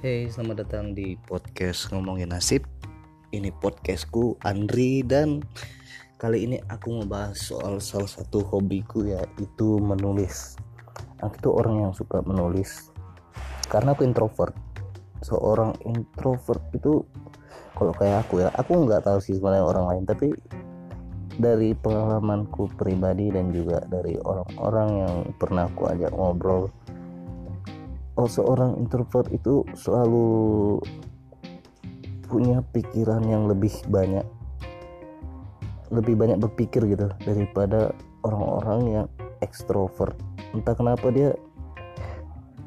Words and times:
Hey, 0.00 0.32
selamat 0.32 0.64
datang 0.64 0.96
di 0.96 1.12
podcast 1.28 1.92
ngomongin 1.92 2.32
nasib. 2.32 2.64
Ini 3.36 3.52
podcastku 3.60 4.40
Andri 4.48 5.04
dan 5.04 5.44
kali 6.16 6.48
ini 6.48 6.56
aku 6.72 7.04
ngebahas 7.04 7.36
soal 7.36 7.84
salah 7.84 8.08
satu 8.08 8.40
hobiku 8.48 9.04
yaitu 9.04 9.76
menulis. 9.76 10.56
Aku 11.20 11.36
tuh 11.44 11.52
orang 11.52 11.84
yang 11.84 11.92
suka 11.92 12.24
menulis 12.24 12.88
karena 13.68 13.92
aku 13.92 14.08
introvert. 14.08 14.56
Seorang 15.20 15.76
introvert 15.84 16.64
itu 16.72 17.04
kalau 17.76 17.92
kayak 17.92 18.24
aku 18.24 18.40
ya, 18.40 18.48
aku 18.56 18.88
nggak 18.88 19.04
tahu 19.04 19.20
sih 19.20 19.36
sebenarnya 19.36 19.68
orang 19.68 19.84
lain, 19.84 20.04
tapi 20.08 20.32
dari 21.36 21.76
pengalamanku 21.76 22.72
pribadi 22.72 23.28
dan 23.28 23.52
juga 23.52 23.84
dari 23.84 24.16
orang-orang 24.16 24.88
yang 24.96 25.14
pernah 25.36 25.68
aku 25.68 25.92
ajak 25.92 26.08
ngobrol 26.16 26.72
seorang 28.26 28.76
introvert 28.80 29.30
itu 29.30 29.62
selalu 29.72 30.80
punya 32.30 32.62
pikiran 32.74 33.22
yang 33.26 33.50
lebih 33.50 33.74
banyak 33.90 34.22
lebih 35.90 36.14
banyak 36.14 36.38
berpikir 36.38 36.86
gitu 36.86 37.10
daripada 37.26 37.90
orang-orang 38.22 38.80
yang 38.86 39.06
ekstrovert. 39.42 40.14
Entah 40.54 40.78
kenapa 40.78 41.10
dia 41.10 41.34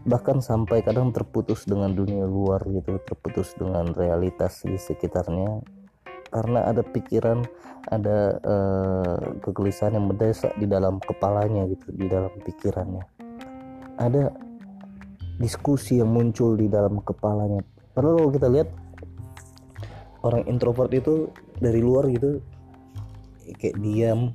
bahkan 0.03 0.43
sampai 0.43 0.83
kadang 0.83 1.15
terputus 1.15 1.63
dengan 1.63 1.95
dunia 1.95 2.27
luar 2.27 2.59
gitu 2.67 2.99
terputus 3.07 3.55
dengan 3.55 3.95
realitas 3.95 4.67
di 4.67 4.75
sekitarnya. 4.75 5.63
Karena 6.33 6.67
ada 6.67 6.83
pikiran 6.83 7.45
ada 7.87 8.41
uh, 8.43 9.17
kegelisahan 9.39 9.95
yang 9.95 10.11
mendesak 10.11 10.51
di 10.59 10.67
dalam 10.67 10.99
kepalanya 10.99 11.63
gitu 11.71 11.87
di 11.95 12.11
dalam 12.11 12.31
pikirannya. 12.43 13.03
Ada 14.01 14.33
diskusi 15.41 16.01
yang 16.01 16.13
muncul 16.13 16.53
di 16.57 16.69
dalam 16.69 17.01
kepalanya. 17.01 17.61
Padahal 17.93 18.17
kalau 18.19 18.31
kita 18.33 18.47
lihat 18.49 18.69
orang 20.23 20.43
introvert 20.49 20.91
itu 20.93 21.29
dari 21.59 21.83
luar 21.83 22.09
gitu 22.09 22.39
kayak 23.59 23.75
diam 23.83 24.31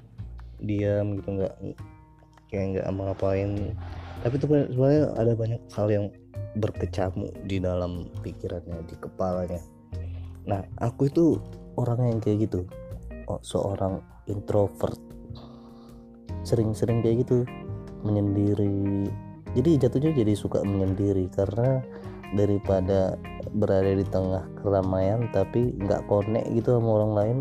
diam 0.61 1.17
gitu 1.17 1.29
nggak 1.33 1.55
kayak 2.53 2.65
nggak 2.77 2.87
ngapain 2.93 3.73
tapi 4.21 4.35
itu 4.35 4.47
sebenarnya 4.51 5.15
ada 5.15 5.33
banyak 5.39 5.63
hal 5.73 5.87
yang 5.89 6.07
berkecamuk 6.59 7.31
di 7.47 7.63
dalam 7.63 8.11
pikirannya 8.19 8.83
di 8.91 8.95
kepalanya. 8.99 9.63
Nah 10.51 10.67
aku 10.83 11.07
itu 11.07 11.39
orang 11.79 12.11
yang 12.11 12.19
kayak 12.19 12.51
gitu. 12.51 12.67
Oh, 13.31 13.39
seorang 13.47 14.03
introvert. 14.27 14.99
Sering-sering 16.43 17.05
kayak 17.05 17.23
gitu. 17.23 17.47
Menyendiri 18.03 19.07
jadi 19.59 19.91
jatuhnya 19.91 20.15
jadi 20.15 20.39
suka 20.39 20.63
menyendiri 20.63 21.27
karena 21.35 21.83
daripada 22.31 23.19
berada 23.51 23.91
di 23.91 24.07
tengah 24.07 24.47
keramaian 24.63 25.27
tapi 25.35 25.75
nggak 25.75 26.07
connect 26.07 26.47
gitu 26.55 26.79
sama 26.79 26.91
orang 27.03 27.13
lain 27.19 27.39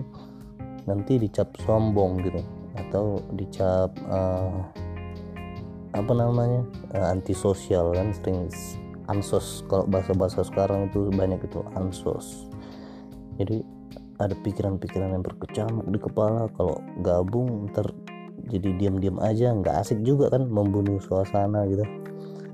nanti 0.89 1.21
dicap 1.21 1.53
sombong 1.61 2.25
gitu. 2.25 2.41
Atau 2.73 3.21
dicap 3.37 3.93
uh, 4.09 4.65
apa 5.93 6.13
namanya 6.17 6.65
uh, 6.97 7.13
antisosial 7.13 7.93
kan 7.93 8.09
sering 8.17 8.49
ansos. 9.13 9.61
Kalau 9.69 9.85
bahasa-bahasa 9.85 10.41
sekarang 10.41 10.89
itu 10.89 11.13
banyak 11.13 11.37
itu 11.45 11.61
ansos. 11.77 12.49
Jadi 13.37 13.61
ada 14.17 14.33
pikiran-pikiran 14.33 15.13
yang 15.13 15.21
berkecamuk 15.21 15.85
di 15.85 16.01
kepala. 16.01 16.49
Kalau 16.57 16.81
gabung 17.05 17.69
ntar 17.69 17.93
jadi 18.49 18.73
diam-diam 18.73 19.21
aja. 19.21 19.53
Nggak 19.53 19.85
asik 19.85 20.01
juga 20.01 20.33
kan 20.33 20.49
membunuh 20.49 20.97
suasana 20.97 21.69
gitu 21.69 21.85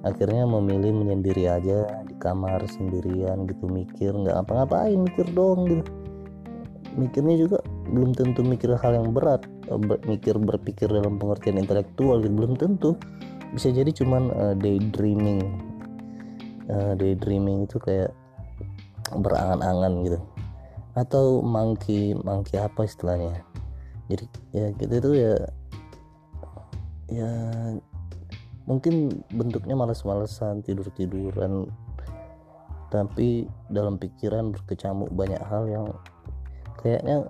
akhirnya 0.04 0.44
memilih 0.44 0.92
menyendiri 0.92 1.48
aja 1.48 2.04
di 2.04 2.16
kamar 2.20 2.68
sendirian 2.68 3.48
gitu 3.48 3.72
mikir 3.72 4.12
nggak 4.12 4.44
apa-ngapain 4.44 5.00
mikir 5.00 5.28
dong 5.32 5.68
gitu. 5.68 5.84
Mikirnya 6.94 7.36
juga 7.40 7.58
belum 7.90 8.14
tentu 8.14 8.46
mikir 8.46 8.78
hal 8.78 8.94
yang 8.94 9.16
berat 9.16 9.48
mikir 10.06 10.36
berpikir 10.38 10.92
dalam 10.92 11.18
pengertian 11.18 11.58
intelektual 11.58 12.20
gitu 12.22 12.34
belum 12.36 12.54
tentu. 12.60 13.00
Bisa 13.56 13.72
jadi 13.72 13.90
cuman 13.90 14.24
uh, 14.34 14.56
daydreaming. 14.60 15.42
Uh, 16.68 16.94
daydreaming 17.00 17.66
itu 17.66 17.80
kayak 17.80 18.12
berangan-angan 19.16 19.94
gitu. 20.06 20.20
Atau 20.94 21.42
monkey 21.42 22.14
monkey 22.22 22.60
apa 22.60 22.86
istilahnya. 22.86 23.42
Jadi 24.12 24.26
ya 24.52 24.66
gitu 24.76 24.94
itu 25.00 25.12
ya 25.16 25.34
ya 27.10 27.32
mungkin 28.64 29.24
bentuknya 29.34 29.76
males-malesan 29.76 30.64
tidur-tiduran 30.64 31.68
tapi 32.94 33.50
dalam 33.74 33.98
pikiran 33.98 34.54
berkecamuk 34.54 35.10
banyak 35.12 35.42
hal 35.50 35.66
yang 35.66 35.88
kayaknya 36.80 37.28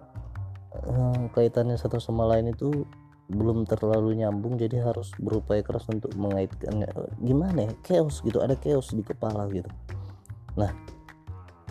eh, 0.75 1.21
kaitannya 1.31 1.79
satu 1.79 1.97
sama 1.97 2.27
lain 2.27 2.51
itu 2.51 2.85
belum 3.31 3.63
terlalu 3.65 4.19
nyambung 4.19 4.59
jadi 4.59 4.83
harus 4.83 5.15
berupaya 5.17 5.63
keras 5.63 5.87
untuk 5.87 6.11
mengaitkannya 6.19 6.91
gimana 7.23 7.71
ya 7.71 7.73
chaos 7.87 8.19
gitu 8.21 8.43
ada 8.43 8.53
chaos 8.59 8.91
di 8.91 9.01
kepala 9.01 9.47
gitu 9.49 9.71
nah 10.53 10.69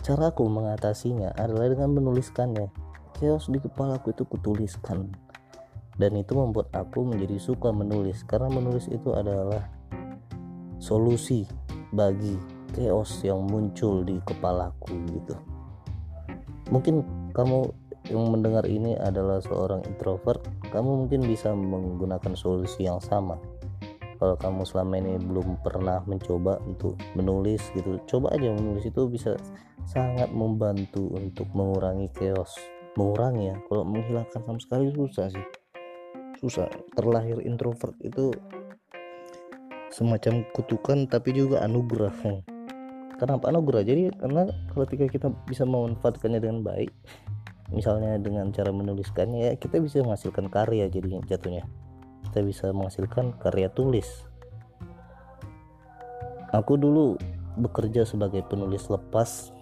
Cara 0.03 0.35
aku 0.35 0.43
mengatasinya 0.51 1.31
adalah 1.39 1.71
dengan 1.71 1.95
menuliskannya. 1.95 2.67
Chaos 3.15 3.47
di 3.47 3.55
kepala 3.55 4.03
aku 4.03 4.11
itu 4.11 4.27
kutuliskan. 4.27 5.07
Dan 5.93 6.17
itu 6.17 6.33
membuat 6.33 6.73
aku 6.73 7.05
menjadi 7.05 7.37
suka 7.37 7.69
menulis. 7.69 8.25
Karena 8.25 8.49
menulis 8.49 8.89
itu 8.89 9.13
adalah 9.13 9.61
solusi 10.81 11.45
bagi 11.93 12.35
chaos 12.73 13.21
yang 13.21 13.45
muncul 13.45 14.01
di 14.01 14.17
kepalaku 14.25 14.91
gitu. 15.13 15.35
Mungkin 16.73 17.05
kamu 17.37 17.69
yang 18.11 18.33
mendengar 18.33 18.65
ini 18.67 18.97
adalah 18.99 19.39
seorang 19.39 19.85
introvert, 19.87 20.43
kamu 20.73 21.05
mungkin 21.05 21.23
bisa 21.23 21.53
menggunakan 21.53 22.33
solusi 22.35 22.83
yang 22.89 22.99
sama. 22.99 23.39
Kalau 24.17 24.35
kamu 24.35 24.67
selama 24.67 24.93
ini 24.99 25.19
belum 25.19 25.61
pernah 25.61 26.03
mencoba 26.07 26.59
untuk 26.63 26.95
menulis 27.11 27.59
gitu 27.75 27.99
coba 28.07 28.31
aja 28.31 28.55
menulis 28.55 28.87
itu 28.87 29.03
bisa 29.11 29.35
sangat 29.83 30.31
membantu 30.31 31.11
untuk 31.11 31.47
mengurangi 31.51 32.07
chaos. 32.15 32.55
Mengurangi 32.95 33.51
ya 33.51 33.55
kalau 33.67 33.83
menghilangkan 33.83 34.41
sama 34.45 34.59
sekali 34.61 34.95
susah 34.95 35.27
sih 35.27 35.62
susah. 36.43 36.67
Terlahir 36.91 37.39
introvert 37.47 37.95
itu 38.03 38.35
semacam 39.95 40.43
kutukan 40.51 41.07
tapi 41.07 41.31
juga 41.31 41.63
anugerah. 41.63 42.11
Kenapa 43.15 43.47
anugerah? 43.47 43.87
Jadi 43.87 44.11
karena 44.19 44.51
ketika 44.75 45.05
kita 45.07 45.27
bisa 45.47 45.63
memanfaatkannya 45.63 46.43
dengan 46.43 46.59
baik 46.59 46.91
misalnya 47.71 48.19
dengan 48.19 48.51
cara 48.51 48.69
menuliskannya 48.69 49.49
ya 49.49 49.51
kita 49.55 49.79
bisa 49.79 50.03
menghasilkan 50.03 50.51
karya 50.51 50.91
jadinya 50.91 51.23
jatuhnya. 51.23 51.63
Kita 52.27 52.43
bisa 52.43 52.75
menghasilkan 52.75 53.39
karya 53.39 53.71
tulis. 53.71 54.27
Aku 56.51 56.75
dulu 56.77 57.15
bekerja 57.57 58.03
sebagai 58.03 58.43
penulis 58.45 58.89
lepas 58.91 59.53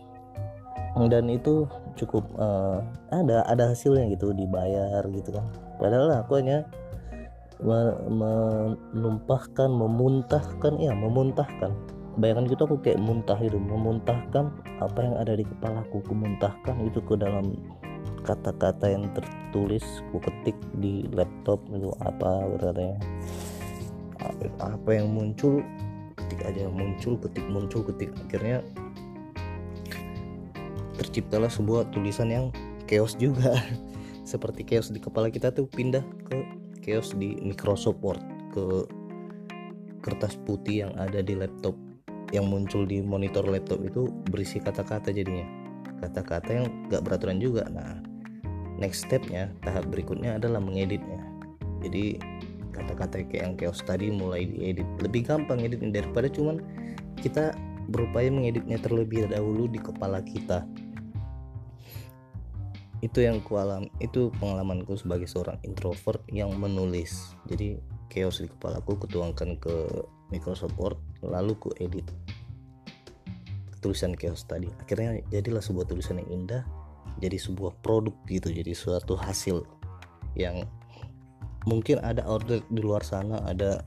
dan 1.07 1.31
itu 1.31 1.67
cukup 1.95 2.23
uh, 2.35 2.83
ada 3.11 3.47
ada 3.47 3.71
hasilnya 3.71 4.11
gitu 4.11 4.35
dibayar 4.35 5.03
gitu 5.07 5.31
kan 5.31 5.45
padahal 5.81 6.21
aku 6.21 6.37
hanya 6.37 6.69
menumpahkan 8.91 9.69
memuntahkan 9.69 10.73
ya 10.81 10.93
memuntahkan. 10.97 11.71
Bayangan 12.19 12.43
gitu 12.51 12.67
aku 12.67 12.75
kayak 12.83 12.99
muntah 12.99 13.39
itu 13.39 13.55
memuntahkan 13.55 14.51
apa 14.83 14.99
yang 14.99 15.15
ada 15.15 15.31
di 15.31 15.47
kepalaku 15.47 16.03
kumuntahkan 16.03 16.75
itu 16.83 16.99
ke 16.99 17.15
dalam 17.15 17.55
kata-kata 18.27 18.91
yang 18.91 19.07
tertulis 19.15 20.03
ku 20.11 20.19
ketik 20.19 20.57
di 20.75 21.07
laptop 21.15 21.63
itu 21.71 21.87
apa 22.03 22.51
katanya. 22.59 22.99
Apa 24.59 24.89
yang 24.91 25.15
muncul 25.15 25.63
ketik 26.19 26.41
aja 26.43 26.67
muncul 26.67 27.15
ketik 27.15 27.45
muncul 27.47 27.81
ketik. 27.87 28.11
Akhirnya 28.27 28.59
terciptalah 30.99 31.49
sebuah 31.49 31.89
tulisan 31.95 32.29
yang 32.29 32.45
chaos 32.91 33.15
juga 33.15 33.55
seperti 34.31 34.63
chaos 34.63 34.87
di 34.95 35.03
kepala 35.03 35.27
kita 35.27 35.51
tuh 35.51 35.67
pindah 35.67 36.03
ke 36.31 36.37
chaos 36.79 37.11
di 37.19 37.35
Microsoft 37.43 37.99
Word 37.99 38.23
ke 38.55 38.87
kertas 40.01 40.39
putih 40.47 40.87
yang 40.87 40.93
ada 40.95 41.19
di 41.19 41.35
laptop 41.35 41.75
yang 42.31 42.47
muncul 42.47 42.87
di 42.87 43.03
monitor 43.03 43.43
laptop 43.43 43.83
itu 43.83 44.07
berisi 44.31 44.63
kata-kata 44.63 45.11
jadinya. 45.11 45.43
Kata-kata 45.99 46.49
yang 46.49 46.65
gak 46.87 47.03
beraturan 47.03 47.37
juga. 47.43 47.67
Nah 47.67 47.99
next 48.79 49.05
stepnya 49.05 49.51
tahap 49.61 49.91
berikutnya 49.91 50.39
adalah 50.39 50.63
mengeditnya. 50.63 51.21
Jadi 51.83 52.17
kata-kata 52.71 53.27
kayak 53.27 53.43
yang 53.43 53.53
chaos 53.59 53.83
tadi 53.83 54.09
mulai 54.09 54.47
diedit. 54.47 54.87
Lebih 55.03 55.27
gampang 55.27 55.59
editnya 55.61 56.01
daripada 56.01 56.31
cuman 56.31 56.63
kita 57.19 57.53
berupaya 57.91 58.31
mengeditnya 58.31 58.79
terlebih 58.79 59.27
dahulu 59.27 59.67
di 59.67 59.77
kepala 59.77 60.23
kita 60.23 60.63
itu 63.01 63.25
yang 63.25 63.41
ku 63.41 63.57
alam 63.57 63.89
itu 63.97 64.29
pengalamanku 64.37 64.93
sebagai 64.93 65.25
seorang 65.25 65.57
introvert 65.65 66.21
yang 66.29 66.53
menulis. 66.53 67.33
Jadi 67.49 67.81
chaos 68.13 68.41
di 68.41 68.47
kepalaku 68.47 69.01
kutuangkan 69.01 69.57
ke 69.57 69.75
Microsoft 70.29 70.77
Word 70.77 71.01
lalu 71.25 71.57
ku 71.57 71.69
edit 71.81 72.05
tulisan 73.81 74.13
chaos 74.13 74.45
tadi. 74.45 74.69
Akhirnya 74.77 75.17
jadilah 75.33 75.65
sebuah 75.65 75.89
tulisan 75.89 76.21
yang 76.21 76.45
indah 76.45 76.61
jadi 77.17 77.37
sebuah 77.37 77.77
produk 77.85 78.13
gitu 78.29 78.49
jadi 78.49 78.73
suatu 78.73 79.13
hasil 79.13 79.65
yang 80.37 80.65
mungkin 81.69 82.01
ada 82.01 82.25
order 82.25 82.65
di 82.73 82.81
luar 82.81 83.05
sana 83.05 83.37
ada 83.45 83.85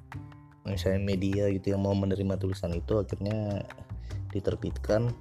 misalnya 0.62 1.02
media 1.02 1.50
gitu 1.50 1.74
yang 1.74 1.82
mau 1.82 1.92
menerima 1.92 2.38
tulisan 2.38 2.70
itu 2.74 3.02
akhirnya 3.02 3.66
diterbitkan 4.30 5.14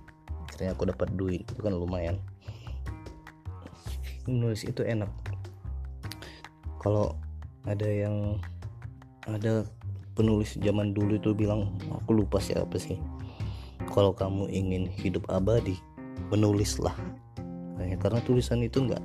akhirnya 0.50 0.78
aku 0.78 0.90
dapat 0.90 1.10
duit. 1.18 1.42
Itu 1.50 1.62
kan 1.66 1.74
lumayan 1.74 2.22
nulis 4.28 4.64
itu 4.64 4.84
enak. 4.84 5.10
Kalau 6.80 7.16
ada 7.64 7.88
yang 7.88 8.40
ada 9.24 9.64
penulis 10.14 10.60
zaman 10.60 10.92
dulu 10.92 11.16
itu 11.16 11.32
bilang 11.32 11.76
aku 11.92 12.24
lupa 12.24 12.40
siapa 12.40 12.76
sih. 12.76 13.00
Kalau 13.92 14.16
kamu 14.16 14.48
ingin 14.52 14.88
hidup 14.88 15.28
abadi 15.32 15.76
menulislah. 16.32 16.96
Nah, 17.74 17.90
karena 18.00 18.22
tulisan 18.24 18.64
itu 18.64 18.80
enggak 18.86 19.02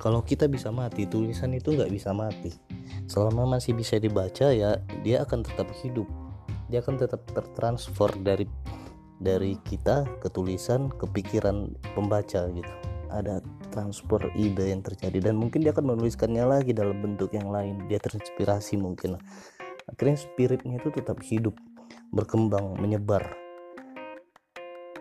kalau 0.00 0.24
kita 0.24 0.48
bisa 0.48 0.72
mati 0.72 1.04
tulisan 1.04 1.52
itu 1.52 1.76
nggak 1.76 1.92
bisa 1.92 2.16
mati. 2.16 2.56
Selama 3.04 3.44
masih 3.56 3.76
bisa 3.76 4.00
dibaca 4.00 4.48
ya 4.48 4.80
dia 5.04 5.22
akan 5.24 5.44
tetap 5.44 5.68
hidup. 5.84 6.08
Dia 6.72 6.80
akan 6.80 6.96
tetap 6.96 7.20
tertransfer 7.36 8.08
dari 8.24 8.48
dari 9.20 9.60
kita 9.60 10.08
ke 10.24 10.32
tulisan 10.32 10.88
ke 10.88 11.04
pikiran 11.04 11.76
pembaca 11.92 12.48
gitu 12.48 12.74
ada 13.10 13.42
transfer 13.74 14.30
ide 14.38 14.70
yang 14.70 14.80
terjadi. 14.80 15.30
Dan 15.30 15.36
mungkin 15.36 15.66
dia 15.66 15.74
akan 15.74 15.94
menuliskannya 15.94 16.46
lagi 16.46 16.72
dalam 16.72 17.02
bentuk 17.02 17.34
yang 17.34 17.50
lain. 17.50 17.86
Dia 17.90 17.98
terinspirasi 17.98 18.78
mungkin 18.78 19.18
akhirnya 19.90 20.22
spiritnya 20.22 20.78
itu 20.78 20.94
tetap 20.94 21.18
hidup 21.26 21.54
berkembang 22.14 22.78
menyebar. 22.78 23.34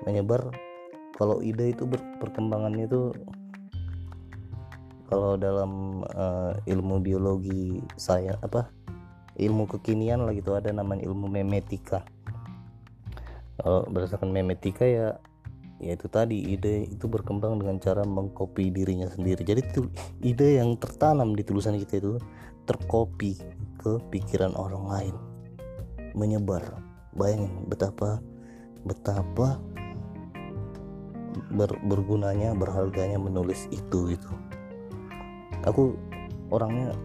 Menyebar. 0.05 0.49
Kalau 1.19 1.43
ide 1.43 1.75
itu 1.75 1.83
ber, 1.83 1.99
perkembangannya 2.23 2.87
itu 2.87 3.11
kalau 5.11 5.35
dalam 5.35 6.01
uh, 6.15 6.55
ilmu 6.69 7.01
biologi 7.01 7.81
saya 7.99 8.37
apa 8.39 8.71
ilmu 9.35 9.67
kekinian 9.67 10.23
lah 10.23 10.33
gitu. 10.33 10.55
Ada 10.55 10.71
namanya 10.71 11.05
ilmu 11.05 11.27
memetika. 11.27 12.07
Kalau 13.59 13.83
berdasarkan 13.91 14.31
memetika 14.31 14.87
ya 14.87 15.19
ya 15.79 15.95
itu 15.95 16.11
tadi 16.11 16.55
ide 16.55 16.83
itu 16.91 17.07
berkembang 17.07 17.59
dengan 17.59 17.79
cara 17.79 18.03
mengcopy 18.03 18.69
dirinya 18.69 19.07
sendiri. 19.07 19.41
Jadi 19.47 19.61
itu 19.63 19.81
ide 20.19 20.59
yang 20.59 20.75
tertanam 20.75 21.33
di 21.33 21.43
tulisan 21.47 21.79
kita 21.79 22.03
itu 22.03 22.13
terkopi 22.67 23.39
ke 23.79 23.97
pikiran 24.11 24.53
orang 24.59 24.85
lain. 24.85 25.15
Menyebar. 26.13 26.83
Bayangin 27.15 27.65
betapa 27.65 28.21
betapa 28.85 29.57
ber, 31.51 31.71
bergunanya 31.87 32.53
berharganya 32.53 33.17
menulis 33.17 33.65
itu 33.71 34.13
gitu. 34.13 34.29
Aku 35.65 35.95
orangnya 36.53 36.95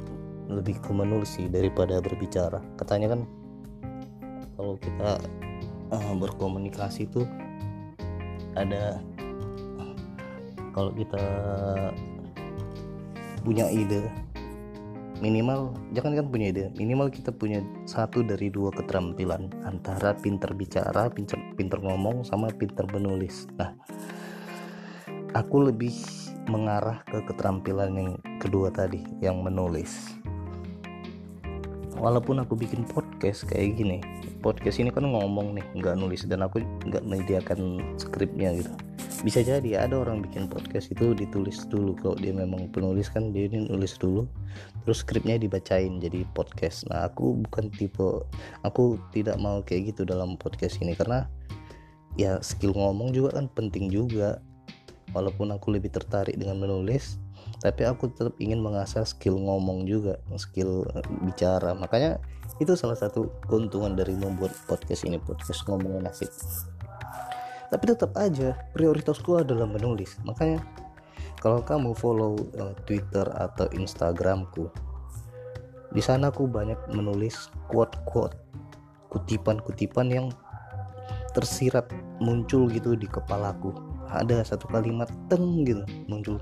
lebih 0.50 0.76
ke 0.82 0.92
menulis 0.92 1.40
sih 1.40 1.48
daripada 1.48 1.98
berbicara. 2.04 2.60
Katanya 2.76 3.16
kan 3.16 3.20
kalau 4.54 4.76
kita 4.78 5.18
uh, 5.90 6.14
berkomunikasi 6.20 7.08
itu 7.10 7.24
ada 8.54 9.02
kalau 10.74 10.90
kita 10.94 11.22
punya 13.44 13.68
ide 13.70 14.08
minimal 15.22 15.76
jangan 15.94 16.18
kan 16.18 16.26
punya 16.26 16.50
ide 16.50 16.64
minimal 16.74 17.06
kita 17.12 17.30
punya 17.30 17.62
satu 17.86 18.26
dari 18.26 18.50
dua 18.50 18.74
keterampilan 18.74 19.52
antara 19.62 20.16
pinter 20.18 20.50
bicara 20.56 21.06
pinter 21.12 21.38
pinter 21.54 21.78
ngomong 21.78 22.26
sama 22.26 22.50
pinter 22.50 22.84
menulis. 22.90 23.46
Nah 23.54 23.76
aku 25.34 25.70
lebih 25.70 25.94
mengarah 26.50 27.00
ke 27.06 27.24
keterampilan 27.24 27.90
yang 27.94 28.10
kedua 28.42 28.74
tadi 28.74 29.00
yang 29.22 29.40
menulis. 29.40 30.14
Walaupun 31.94 32.42
aku 32.42 32.58
bikin 32.58 32.84
podcast 32.84 33.03
kayak 33.32 33.80
gini. 33.80 34.04
Podcast 34.44 34.76
ini 34.76 34.92
kan 34.92 35.08
ngomong 35.08 35.56
nih 35.56 35.64
nggak 35.80 35.96
nulis 35.96 36.28
dan 36.28 36.44
aku 36.44 36.60
nggak 36.60 37.00
menyediakan 37.08 37.80
skripnya 37.96 38.60
gitu. 38.60 38.68
Bisa 39.24 39.40
jadi 39.40 39.88
ada 39.88 40.04
orang 40.04 40.20
bikin 40.20 40.52
podcast 40.52 40.92
itu 40.92 41.16
ditulis 41.16 41.64
dulu. 41.72 41.96
Kalau 41.96 42.16
dia 42.20 42.36
memang 42.36 42.68
penulis 42.68 43.08
kan 43.08 43.32
dia 43.32 43.48
ini 43.48 43.64
nulis 43.72 43.96
dulu 43.96 44.28
terus 44.84 45.00
skripnya 45.00 45.40
dibacain 45.40 45.96
jadi 45.96 46.28
podcast. 46.36 46.84
Nah 46.92 47.08
aku 47.08 47.40
bukan 47.48 47.72
tipe 47.72 48.28
aku 48.60 49.00
tidak 49.16 49.40
mau 49.40 49.64
kayak 49.64 49.96
gitu 49.96 50.04
dalam 50.04 50.36
podcast 50.36 50.76
ini 50.84 50.92
karena 50.92 51.24
ya 52.20 52.36
skill 52.44 52.76
ngomong 52.76 53.16
juga 53.16 53.40
kan 53.40 53.48
penting 53.48 53.88
juga. 53.88 54.44
Walaupun 55.16 55.54
aku 55.54 55.72
lebih 55.72 55.94
tertarik 55.94 56.36
dengan 56.36 56.58
menulis 56.58 57.22
tapi 57.64 57.88
aku 57.88 58.12
tetap 58.12 58.36
ingin 58.36 58.60
mengasah 58.60 59.08
skill 59.08 59.40
ngomong 59.40 59.88
juga 59.88 60.20
skill 60.36 60.84
bicara. 61.24 61.72
Makanya 61.72 62.20
itu 62.62 62.72
salah 62.78 62.98
satu 62.98 63.30
keuntungan 63.50 63.98
dari 63.98 64.14
membuat 64.14 64.54
podcast 64.70 65.02
ini 65.06 65.18
podcast 65.18 65.66
ngomongin 65.66 66.06
nasib 66.06 66.30
tapi 67.74 67.90
tetap 67.90 68.14
aja 68.14 68.54
prioritasku 68.70 69.34
adalah 69.34 69.66
menulis. 69.66 70.14
Makanya 70.22 70.62
kalau 71.42 71.58
kamu 71.58 71.90
follow 71.98 72.38
uh, 72.54 72.70
Twitter 72.86 73.26
atau 73.34 73.66
Instagramku 73.74 74.70
di 75.90 75.98
sana 75.98 76.30
aku 76.30 76.46
banyak 76.46 76.78
menulis 76.94 77.50
quote-quote 77.66 78.38
kutipan-kutipan 79.10 80.06
yang 80.06 80.26
tersirat 81.34 81.90
muncul 82.22 82.70
gitu 82.70 82.94
di 82.94 83.10
kepalaku. 83.10 83.74
Ada 84.06 84.54
satu 84.54 84.70
kalimat 84.70 85.10
teng 85.26 85.66
gitu 85.66 85.82
muncul. 86.06 86.38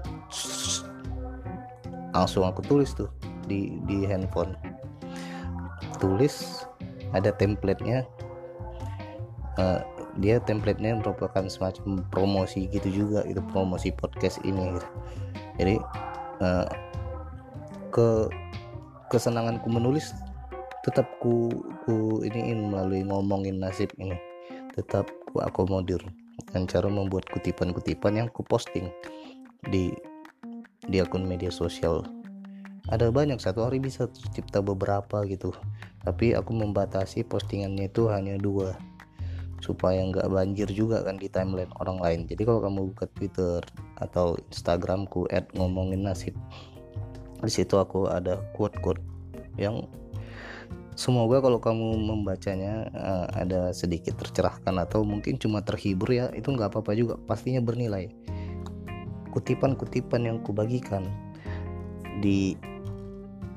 Langsung 2.12 2.44
aku 2.44 2.60
tulis 2.60 2.92
tuh 2.92 3.08
di 3.48 3.80
di 3.88 4.04
handphone 4.04 4.52
tulis 6.02 6.66
ada 7.14 7.30
templatenya. 7.30 8.02
Uh, 9.60 9.84
dia 10.18 10.40
templatenya 10.42 10.98
merupakan 11.00 11.44
semacam 11.48 12.04
promosi 12.12 12.68
gitu 12.68 12.88
juga 13.04 13.24
itu 13.24 13.40
promosi 13.52 13.92
podcast 13.92 14.40
ini 14.44 14.76
gitu. 14.76 14.88
jadi 15.56 15.74
uh, 16.40 16.68
ke 17.92 18.28
kesenanganku 19.12 19.68
menulis 19.68 20.16
tetap 20.82 21.06
ku 21.20 21.52
ku 21.84 22.24
iniin 22.24 22.72
melalui 22.72 23.06
ngomongin 23.06 23.62
nasib 23.62 23.92
ini. 24.00 24.18
Tetap 24.74 25.06
ku 25.30 25.38
akomodir 25.44 26.00
dengan 26.48 26.64
cara 26.66 26.88
membuat 26.88 27.28
kutipan-kutipan 27.30 28.18
yang 28.18 28.28
ku 28.32 28.42
posting 28.42 28.90
di 29.70 29.94
di 30.88 30.98
akun 30.98 31.28
media 31.28 31.52
sosial. 31.52 32.02
Ada 32.90 33.14
banyak 33.14 33.38
satu 33.38 33.62
hari 33.68 33.78
bisa 33.78 34.10
tercipta 34.10 34.58
beberapa 34.58 35.22
gitu 35.30 35.54
tapi 36.02 36.34
aku 36.34 36.50
membatasi 36.54 37.26
postingannya 37.26 37.90
itu 37.90 38.10
hanya 38.10 38.38
dua. 38.38 38.74
Supaya 39.62 40.02
nggak 40.02 40.26
banjir 40.26 40.66
juga 40.74 41.06
kan 41.06 41.22
di 41.22 41.30
timeline 41.30 41.70
orang 41.78 42.02
lain. 42.02 42.20
Jadi 42.26 42.42
kalau 42.42 42.58
kamu 42.58 42.90
buka 42.90 43.06
Twitter 43.14 43.62
atau 43.94 44.34
Instagramku 44.50 45.30
add 45.30 45.46
ngomongin 45.54 46.02
nasib 46.02 46.34
di 47.42 47.50
situ 47.50 47.74
aku 47.74 48.06
ada 48.06 48.38
quote-quote 48.54 49.02
yang 49.58 49.82
semoga 50.94 51.42
kalau 51.42 51.58
kamu 51.58 51.98
membacanya 51.98 52.86
uh, 52.94 53.26
ada 53.34 53.74
sedikit 53.74 54.14
tercerahkan 54.14 54.78
atau 54.78 55.02
mungkin 55.02 55.36
cuma 55.42 55.58
terhibur 55.58 56.06
ya 56.14 56.30
itu 56.32 56.54
nggak 56.54 56.70
apa-apa 56.72 56.94
juga. 56.94 57.14
Pastinya 57.18 57.58
bernilai. 57.58 58.14
Kutipan-kutipan 59.34 60.28
yang 60.28 60.38
kubagikan 60.46 61.08
di 62.22 62.54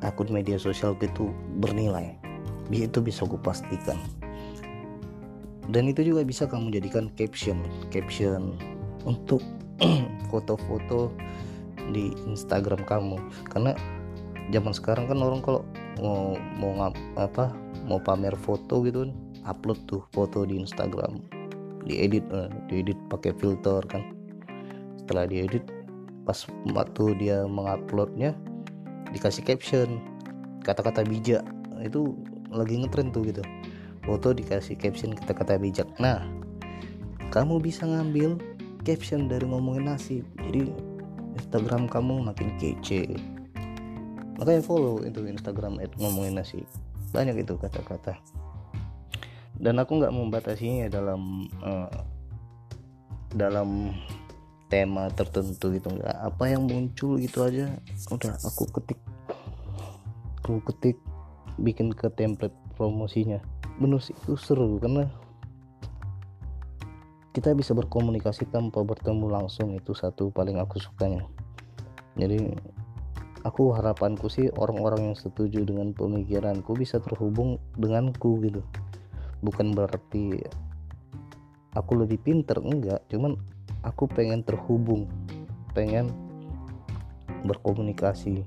akun 0.01 0.33
media 0.33 0.57
sosial 0.57 0.97
itu 0.97 1.29
bernilai 1.61 2.24
itu 2.71 3.03
bisa 3.03 3.27
kupastikan 3.27 3.97
dan 5.69 5.89
itu 5.89 6.05
juga 6.05 6.21
bisa 6.21 6.45
kamu 6.45 6.69
jadikan 6.77 7.09
caption 7.17 7.57
caption 7.89 8.53
untuk 9.05 9.41
foto-foto 10.29 11.09
di 11.89 12.13
Instagram 12.29 12.85
kamu. 12.85 13.17
Karena 13.49 13.73
zaman 14.53 14.73
sekarang 14.73 15.05
kan 15.09 15.19
orang 15.21 15.41
kalau 15.41 15.61
mau 16.01 16.37
mau 16.57 16.71
ngap, 16.81 16.95
apa 17.17 17.45
mau 17.85 18.01
pamer 18.01 18.33
foto 18.37 18.81
gitu 18.85 19.09
upload 19.45 19.79
tuh 19.89 20.01
foto 20.13 20.45
di 20.45 20.61
Instagram. 20.61 21.21
Diedit 21.85 22.25
eh, 22.33 22.49
diedit 22.69 22.97
pakai 23.09 23.33
filter 23.37 23.81
kan. 23.89 24.01
Setelah 25.01 25.29
diedit 25.29 25.65
pas 26.25 26.45
waktu 26.73 27.13
dia 27.21 27.45
menguploadnya 27.45 28.33
dikasih 29.13 29.45
caption 29.45 30.01
kata-kata 30.65 31.05
bijak. 31.05 31.45
Itu 31.81 32.17
lagi 32.55 32.79
ngetrend 32.79 33.11
tuh 33.11 33.23
gitu. 33.27 33.43
Foto 34.05 34.31
dikasih 34.31 34.77
caption 34.77 35.13
kata-kata 35.13 35.59
bijak. 35.59 35.89
Nah 35.99 36.23
kamu 37.33 37.59
bisa 37.59 37.83
ngambil 37.83 38.39
caption 38.85 39.27
dari 39.27 39.43
ngomongin 39.43 39.89
nasib. 39.89 40.23
Jadi 40.39 40.71
Instagram 41.35 41.91
kamu 41.91 42.23
makin 42.31 42.55
kece. 42.61 43.17
Makanya 44.39 44.61
follow 44.63 45.03
itu 45.03 45.25
Instagram 45.25 45.81
ngomongin 45.99 46.39
nasib. 46.39 46.63
Banyak 47.11 47.43
itu 47.43 47.57
kata-kata. 47.59 48.15
Dan 49.55 49.79
aku 49.79 49.99
nggak 49.99 50.11
membatasinya 50.11 50.91
dalam 50.91 51.47
uh, 51.63 51.91
dalam 53.31 53.95
tema 54.67 55.07
tertentu 55.11 55.71
gitu. 55.73 55.91
Nggak 55.91 56.15
apa 56.15 56.43
yang 56.51 56.67
muncul 56.67 57.17
gitu 57.17 57.43
aja 57.43 57.71
udah 58.11 58.35
aku 58.43 58.63
ketik. 58.79 58.99
Aku 60.43 60.61
ketik 60.71 60.99
bikin 61.59 61.91
ke 61.91 62.11
template 62.11 62.55
promosinya. 62.75 63.39
Menurut 63.79 64.07
itu 64.07 64.35
seru 64.39 64.79
karena 64.79 65.07
kita 67.35 67.51
bisa 67.51 67.75
berkomunikasi 67.75 68.47
tanpa 68.47 68.79
bertemu 68.79 69.27
langsung 69.27 69.75
itu 69.75 69.91
satu 69.91 70.31
paling 70.31 70.55
aku 70.55 70.79
sukanya. 70.79 71.27
Jadi 72.15 72.55
aku 73.43 73.75
harapanku 73.75 74.31
sih 74.31 74.47
orang-orang 74.55 75.11
yang 75.11 75.17
setuju 75.19 75.67
dengan 75.67 75.91
pemikiranku 75.91 76.71
bisa 76.79 77.03
terhubung 77.03 77.59
denganku 77.75 78.39
gitu. 78.39 78.63
Bukan 79.43 79.75
berarti 79.75 80.39
aku 81.75 81.91
lebih 81.99 82.23
pinter 82.23 82.63
enggak. 82.63 83.03
Cuman 83.11 83.35
aku 83.83 84.07
pengen 84.07 84.39
terhubung 84.47 85.11
pengen 85.75 86.07
berkomunikasi 87.43 88.41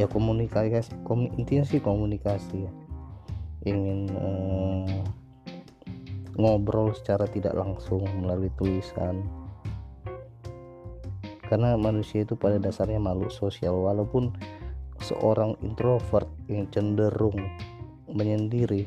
ya 0.00 0.08
komunikasi 0.08 0.88
kom, 1.04 1.28
intinya 1.36 1.64
sih 1.68 1.80
komunikasi 1.80 2.64
ya. 2.64 2.72
Ingin 3.68 4.08
uh, 4.16 5.04
ngobrol 6.40 6.96
secara 6.96 7.28
tidak 7.28 7.52
langsung 7.52 8.08
melalui 8.16 8.48
tulisan. 8.56 9.20
Karena 11.44 11.74
manusia 11.76 12.22
itu 12.24 12.38
pada 12.38 12.56
dasarnya 12.56 13.02
malu 13.02 13.28
sosial 13.28 13.74
walaupun 13.76 14.32
seorang 15.02 15.58
introvert 15.60 16.28
yang 16.46 16.70
cenderung 16.70 17.36
menyendiri 18.06 18.86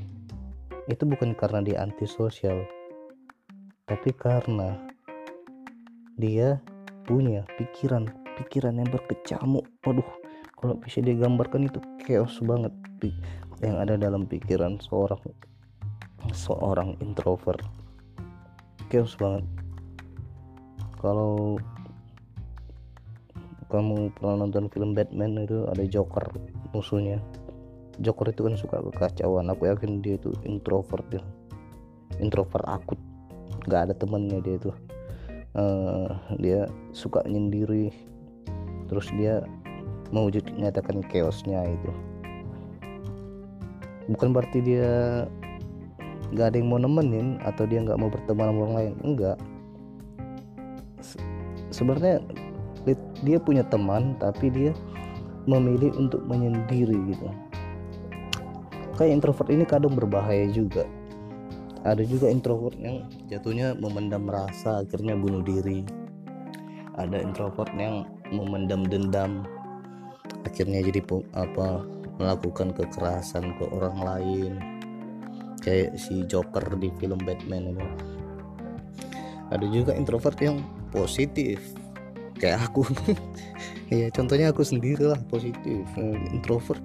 itu 0.87 1.03
bukan 1.03 1.35
karena 1.35 1.63
dia 1.63 1.77
antisosial 1.79 2.63
tapi 3.87 4.11
karena 4.15 4.79
dia 6.15 6.59
punya 7.03 7.43
pikiran 7.59 8.07
pikiran 8.39 8.79
yang 8.79 8.89
berkecamuk. 8.89 9.67
Waduh 9.83 10.22
kalau 10.63 10.79
bisa 10.79 11.03
digambarkan 11.03 11.67
itu 11.67 11.83
chaos 12.07 12.39
banget 12.39 12.71
yang 13.59 13.83
ada 13.83 13.99
dalam 13.99 14.23
pikiran 14.23 14.79
seorang 14.79 15.19
seorang 16.31 16.95
introvert. 17.03 17.59
Chaos 18.87 19.19
banget. 19.19 19.43
Kalau 21.03 21.59
kamu 23.67 24.15
pernah 24.15 24.47
nonton 24.47 24.71
film 24.71 24.95
Batman 24.95 25.43
itu 25.43 25.67
ada 25.67 25.83
Joker 25.83 26.31
musuhnya. 26.71 27.19
Joker 27.99 28.31
itu 28.31 28.47
kan 28.47 28.55
suka 28.55 28.79
kekacauan. 28.87 29.51
Aku 29.51 29.67
yakin 29.67 29.99
dia 29.99 30.15
itu 30.15 30.31
introvert 30.47 31.03
ya. 31.11 31.19
Introvert 32.23 32.63
akut. 32.71 32.99
Nggak 33.67 33.91
ada 33.91 33.93
temennya 33.99 34.39
dia 34.39 34.55
itu. 34.55 34.71
Uh, 35.59 36.07
dia 36.39 36.71
suka 36.95 37.19
nyendiri. 37.27 37.91
Terus 38.87 39.11
dia 39.19 39.43
mewujud 40.13 40.45
nyatakan 40.53 41.01
chaosnya 41.09 41.65
itu. 41.65 41.91
Bukan 44.13 44.29
berarti 44.29 44.61
dia 44.61 45.25
nggak 46.33 46.53
ada 46.53 46.57
yang 46.61 46.69
mau 46.69 46.79
nemenin 46.81 47.41
atau 47.41 47.65
dia 47.65 47.81
nggak 47.81 47.97
mau 47.97 48.13
berteman 48.13 48.53
sama 48.53 48.59
orang 48.61 48.75
lain 48.77 48.93
enggak. 49.01 49.37
Se 51.01 51.17
sebenarnya 51.73 52.21
dia 53.25 53.37
punya 53.41 53.65
teman 53.65 54.13
tapi 54.21 54.53
dia 54.53 54.71
memilih 55.49 55.89
untuk 55.97 56.21
menyendiri 56.29 56.95
gitu. 57.09 57.27
Kayak 58.93 59.19
introvert 59.19 59.49
ini 59.49 59.65
kadang 59.65 59.97
berbahaya 59.97 60.45
juga. 60.53 60.85
Ada 61.83 62.05
juga 62.07 62.31
introvert 62.31 62.77
yang 62.79 63.09
jatuhnya 63.27 63.75
memendam 63.75 64.29
rasa 64.29 64.85
akhirnya 64.85 65.17
bunuh 65.17 65.43
diri. 65.43 65.83
Ada 66.95 67.25
introvert 67.25 67.73
yang 67.75 68.05
memendam 68.29 68.85
dendam 68.85 69.43
akhirnya 70.43 70.83
jadi 70.83 71.01
apa 71.33 71.83
melakukan 72.21 72.75
kekerasan 72.75 73.57
ke 73.57 73.63
orang 73.73 73.97
lain. 73.99 74.53
Kayak 75.63 75.95
si 75.95 76.27
Joker 76.27 76.75
di 76.75 76.91
film 76.99 77.23
Batman 77.23 77.71
itu 77.71 77.85
ada 79.53 79.65
juga 79.69 79.95
introvert 79.95 80.37
yang 80.43 80.59
positif. 80.91 81.59
Kayak 82.37 82.71
aku. 82.71 82.83
Ya 83.93 84.09
contohnya 84.09 84.49
aku 84.49 84.65
sendiri 84.65 85.05
lah 85.05 85.21
positif. 85.29 85.85
Eh, 86.01 86.17
introvert 86.33 86.81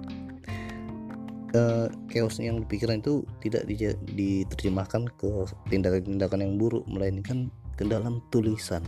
uh, 1.57 1.89
chaos 2.05 2.37
yang 2.37 2.61
dipikiran 2.61 3.01
itu 3.01 3.25
tidak 3.41 3.65
diterjemahkan 4.13 5.09
ke 5.17 5.49
tindakan-tindakan 5.73 6.45
yang 6.45 6.53
buruk. 6.61 6.85
Melainkan 6.85 7.49
ke 7.73 7.89
dalam 7.89 8.21
tulisan 8.29 8.85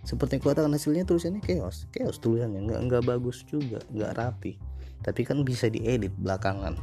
seperti 0.00 0.40
yang 0.40 0.42
katakan 0.48 0.72
hasilnya 0.72 1.04
tulisannya 1.04 1.44
chaos. 1.44 1.84
Chaos 1.92 2.16
tulisannya 2.16 2.64
nggak 2.64 2.80
nggak 2.88 3.02
bagus 3.04 3.44
juga 3.44 3.84
nggak 3.92 4.12
rapi. 4.16 4.56
Tapi 5.04 5.20
kan 5.24 5.44
bisa 5.44 5.68
diedit 5.68 6.12
belakangan. 6.16 6.76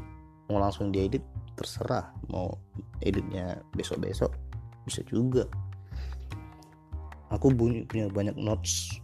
Mau 0.50 0.62
langsung 0.62 0.93
diedit 0.93 1.21
terserah 1.57 2.13
mau 2.29 2.53
editnya 3.01 3.57
besok-besok. 3.74 4.29
Bisa 4.86 5.01
juga. 5.09 5.50
Aku 7.33 7.51
punya, 7.51 7.83
banyak 8.07 8.39
notes 8.39 9.03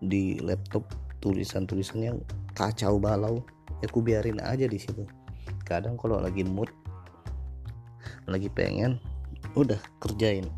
di 0.00 0.40
laptop 0.40 0.88
tulisan-tulisan 1.20 2.00
yang 2.00 2.18
kacau 2.56 2.96
balau. 2.96 3.44
Ya 3.82 3.86
aku 3.90 4.00
biarin 4.00 4.40
aja 4.40 4.64
di 4.64 4.78
situ. 4.78 5.04
Kadang 5.66 6.00
kalau 6.00 6.22
lagi 6.22 6.46
mood 6.46 6.70
lagi 8.24 8.48
pengen 8.48 8.96
udah 9.52 9.78
kerjain 10.00 10.48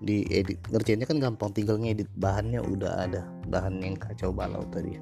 di 0.00 0.24
edit 0.32 0.56
ngerjainnya 0.72 1.04
kan 1.04 1.20
gampang 1.20 1.52
tinggal 1.52 1.76
ngedit 1.76 2.08
bahannya 2.16 2.64
udah 2.64 3.04
ada 3.04 3.22
bahan 3.52 3.84
yang 3.84 3.96
kacau 4.00 4.32
balau 4.32 4.64
tadi. 4.72 4.96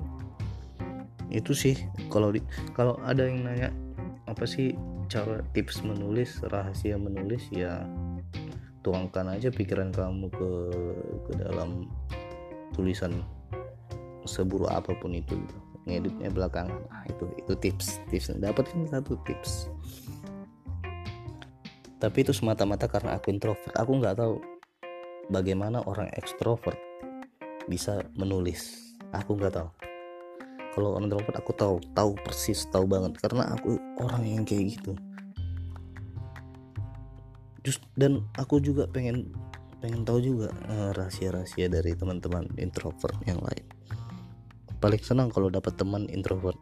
Itu 1.30 1.54
sih 1.54 1.78
kalau 2.10 2.34
di 2.34 2.42
kalau 2.74 2.98
ada 3.06 3.30
yang 3.30 3.46
nanya 3.46 3.70
apa 4.26 4.44
sih 4.44 4.74
cara 5.06 5.40
tips 5.54 5.86
menulis 5.86 6.42
rahasia 6.50 6.98
menulis 6.98 7.46
ya 7.54 7.86
tuangkan 8.82 9.38
aja 9.38 9.48
pikiran 9.54 9.94
kamu 9.94 10.28
ke 10.34 10.50
ke 11.30 11.32
dalam 11.38 11.86
tulisan 12.74 13.22
seburu 14.28 14.68
apa 14.68 14.92
pun 14.98 15.16
itu 15.16 15.38
gitu. 15.38 15.56
ngeditnya 15.88 16.28
belakangan. 16.28 16.84
Nah, 16.92 17.04
itu 17.08 17.24
itu 17.40 17.52
tips 17.56 18.04
tips. 18.12 18.36
Dapetin 18.36 18.84
satu 18.84 19.16
tips. 19.24 19.72
Tapi 21.96 22.18
itu 22.20 22.36
semata-mata 22.36 22.84
karena 22.84 23.16
aku 23.16 23.32
introvert. 23.32 23.72
Aku 23.72 23.96
nggak 23.96 24.20
tahu 24.20 24.36
bagaimana 25.28 25.84
orang 25.84 26.08
ekstrovert 26.16 26.76
bisa 27.68 28.04
menulis? 28.16 28.92
Aku 29.12 29.36
nggak 29.36 29.56
tahu. 29.56 29.68
Kalau 30.76 30.94
orang 30.96 31.08
introvert 31.08 31.36
aku 31.36 31.52
tahu 31.56 31.76
tahu 31.96 32.12
persis 32.20 32.68
tahu 32.68 32.84
banget. 32.84 33.16
Karena 33.20 33.52
aku 33.56 33.80
orang 34.00 34.24
yang 34.24 34.42
kayak 34.44 34.76
gitu. 34.76 34.92
Just 37.64 37.84
dan 37.96 38.24
aku 38.36 38.60
juga 38.60 38.88
pengen 38.88 39.32
pengen 39.78 40.02
tahu 40.02 40.18
juga 40.18 40.50
uh, 40.68 40.90
rahasia-rahasia 40.96 41.70
dari 41.70 41.94
teman-teman 41.94 42.50
introvert 42.58 43.14
yang 43.24 43.38
lain. 43.40 43.64
Paling 44.78 45.02
senang 45.02 45.28
kalau 45.30 45.50
dapat 45.50 45.74
teman 45.74 46.06
introvert 46.10 46.58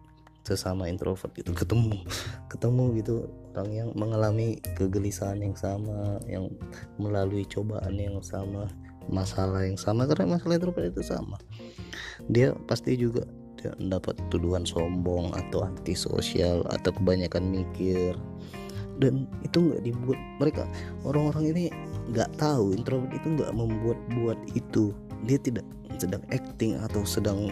sesama 0.47 0.87
introvert 0.87 1.35
itu 1.35 1.51
ketemu 1.51 1.99
ketemu 2.47 2.85
gitu. 3.03 3.17
Orang 3.57 3.73
yang 3.73 3.91
mengalami 3.97 4.61
kegelisahan 4.77 5.41
yang 5.41 5.57
sama 5.59 6.21
yang 6.31 6.53
melalui 7.01 7.43
cobaan 7.49 7.97
yang 7.97 8.21
sama 8.23 8.71
masalah 9.11 9.63
yang 9.63 9.79
sama 9.79 10.07
karena 10.07 10.39
masalah 10.39 10.59
introvert 10.59 10.93
itu 10.95 11.03
sama. 11.03 11.41
Dia 12.31 12.55
pasti 12.71 12.95
juga 12.95 13.27
mendapat 13.83 14.15
tuduhan 14.31 14.63
sombong 14.63 15.35
atau 15.35 15.67
antisosial 15.67 16.63
atau 16.71 16.95
kebanyakan 16.95 17.51
mikir. 17.51 18.15
Dan 18.97 19.29
itu 19.45 19.61
nggak 19.61 19.83
dibuat 19.85 20.21
mereka 20.41 20.65
orang-orang 21.05 21.53
ini 21.53 21.65
nggak 22.17 22.33
tahu 22.41 22.73
introvert 22.73 23.13
itu 23.13 23.29
nggak 23.41 23.53
membuat 23.53 23.99
buat 24.17 24.39
itu. 24.57 24.95
Dia 25.29 25.37
tidak 25.41 25.67
sedang 25.97 26.23
acting 26.33 26.77
atau 26.81 27.03
sedang 27.05 27.49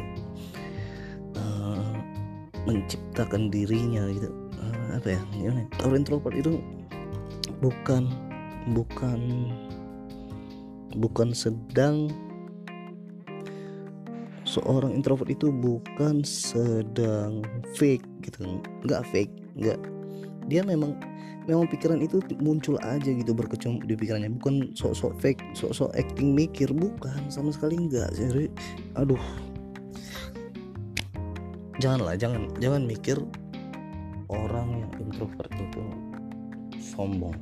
menciptakan 2.64 3.52
dirinya 3.52 4.08
gitu. 4.12 4.30
Uh, 4.60 4.96
apa 4.96 5.18
ya 5.18 5.20
gimana 5.34 5.64
orang 5.84 6.00
introvert 6.00 6.34
itu 6.36 6.60
bukan 7.60 8.08
bukan 8.72 9.20
bukan 10.96 11.34
sedang 11.34 12.08
seorang 14.46 14.94
introvert 14.94 15.26
itu 15.26 15.50
bukan 15.50 16.22
sedang 16.22 17.42
fake 17.74 18.06
gitu 18.22 18.60
nggak 18.86 19.02
fake 19.10 19.34
nggak. 19.58 19.80
Dia 20.46 20.60
memang 20.62 20.94
memang 21.48 21.68
pikiran 21.68 22.00
itu 22.00 22.20
muncul 22.40 22.76
aja 22.84 23.10
gitu 23.10 23.34
berkecam 23.34 23.80
di 23.82 23.96
pikirannya. 23.96 24.30
Bukan 24.38 24.76
sok-sok 24.78 25.18
fake 25.18 25.42
sok-sok 25.58 25.90
acting 25.98 26.32
mikir 26.36 26.70
bukan. 26.70 27.28
Sama 27.28 27.50
sekali 27.50 27.76
enggak 27.80 28.14
jadi 28.14 28.48
aduh 28.94 29.20
janganlah 31.84 32.16
jangan 32.16 32.48
jangan 32.64 32.88
mikir 32.88 33.20
orang 34.32 34.80
yang 34.80 34.92
introvert 35.04 35.52
itu 35.52 35.84
sombong. 36.80 37.36